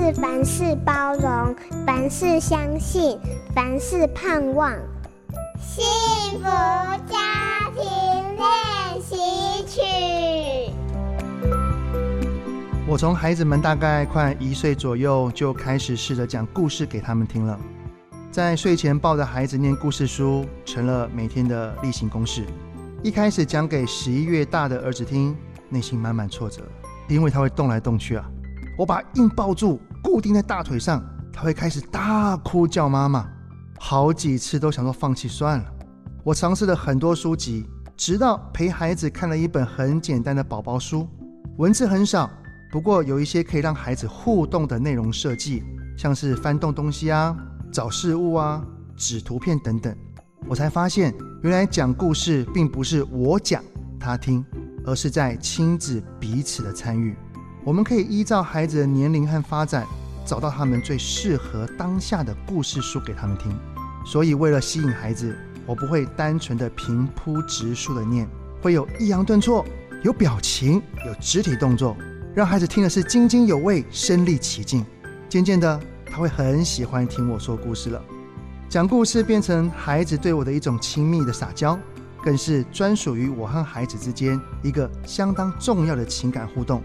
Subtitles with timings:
[0.00, 3.18] 是凡事包容，凡事相信，
[3.52, 4.72] 凡事盼望。
[5.58, 5.84] 幸
[6.38, 7.82] 福家庭
[8.36, 9.16] 练习
[9.66, 9.80] 曲。
[12.86, 17.58] 我从孩子们大概快一岁左右就开始试着讲故事给他们听了，
[18.30, 22.46] 在睡前抱着孩子念故事书，成了每天的例行公事。
[23.02, 25.36] 一开始讲给十一月大的儿子听，
[25.68, 26.62] 内心满满挫折，
[27.08, 28.24] 因为他会动来动去啊。
[28.78, 33.28] 我把硬抱住，固定在大腿上，他会开始大哭叫妈妈，
[33.78, 35.64] 好几次都想说放弃算了。
[36.24, 41.08] 我尝试了很多书籍，直到陪孩子看了一本很简单的宝宝书，
[41.56, 42.30] 文字很少。
[42.70, 45.62] 不过有一些可以让孩子互动的内容设计，
[45.96, 47.34] 像是翻动东西啊、
[47.72, 48.62] 找事物啊、
[48.94, 49.96] 指图片等等，
[50.46, 53.64] 我才发现原来讲故事并不是我讲
[53.98, 54.44] 他听，
[54.84, 57.16] 而是在亲子彼此的参与。
[57.68, 59.86] 我们可以依照孩子的年龄和发展，
[60.24, 63.54] 找到他们最适合当下的故事书给他们听。
[64.06, 65.36] 所以为了吸引孩子，
[65.66, 68.26] 我不会单纯的平铺直叙的念，
[68.62, 69.62] 会有抑扬顿挫，
[70.02, 71.94] 有表情，有肢体动作。
[72.34, 74.82] 让孩子听的是津津有味、身临其境，
[75.28, 78.02] 渐渐的他会很喜欢听我说故事了。
[78.70, 81.78] 讲故事变成孩子对我的一种亲密的撒娇，
[82.24, 86.82] 更是专属于我和孩子之间一个相当重要的情感互动。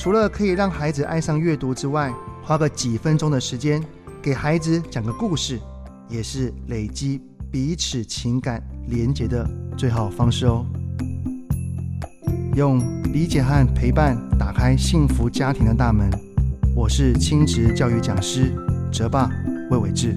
[0.00, 2.10] 除了可以让孩子爱上阅读之外，
[2.42, 3.84] 花个几分钟的时间
[4.22, 5.60] 给孩子讲个故事，
[6.08, 7.20] 也是累积
[7.52, 9.46] 彼此情感连结的
[9.76, 10.64] 最好方式哦。
[12.56, 12.80] 用
[13.12, 16.10] 理解和陪伴打开幸福家庭的大门。
[16.74, 18.54] 我是亲职教育讲师
[18.90, 19.30] 泽爸
[19.70, 20.16] 魏伟志。